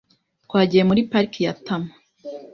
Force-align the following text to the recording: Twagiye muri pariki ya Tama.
Twagiye 0.45 0.83
muri 0.89 1.01
pariki 1.11 1.39
ya 1.45 1.53
Tama. 1.65 1.91